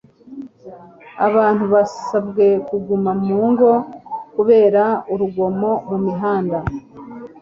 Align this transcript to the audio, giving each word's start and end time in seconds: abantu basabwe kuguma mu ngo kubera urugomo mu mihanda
abantu 1.27 1.63
basabwe 1.73 2.45
kuguma 2.67 3.11
mu 3.23 3.37
ngo 3.49 3.71
kubera 4.33 4.83
urugomo 5.13 5.71
mu 5.89 5.97
mihanda 6.05 6.59